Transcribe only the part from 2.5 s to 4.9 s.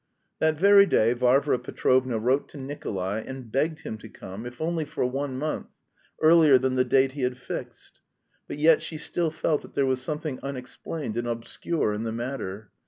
Nikolay, and begged him to come, if only